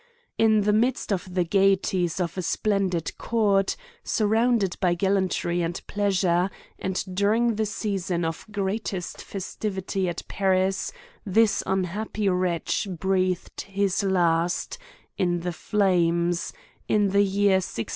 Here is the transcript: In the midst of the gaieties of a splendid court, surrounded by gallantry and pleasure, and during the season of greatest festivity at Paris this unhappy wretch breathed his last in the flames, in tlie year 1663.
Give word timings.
In 0.35 0.61
the 0.61 0.73
midst 0.73 1.13
of 1.13 1.31
the 1.31 1.43
gaieties 1.43 2.19
of 2.19 2.35
a 2.35 2.41
splendid 2.41 3.15
court, 3.19 3.75
surrounded 4.03 4.75
by 4.79 4.95
gallantry 4.95 5.61
and 5.61 5.79
pleasure, 5.85 6.49
and 6.79 7.03
during 7.15 7.53
the 7.53 7.67
season 7.67 8.25
of 8.25 8.47
greatest 8.51 9.21
festivity 9.21 10.09
at 10.09 10.23
Paris 10.27 10.91
this 11.23 11.61
unhappy 11.67 12.27
wretch 12.29 12.87
breathed 12.89 13.61
his 13.67 14.01
last 14.01 14.79
in 15.19 15.41
the 15.41 15.53
flames, 15.53 16.51
in 16.87 17.11
tlie 17.11 17.17
year 17.31 17.59
1663. 17.61 17.85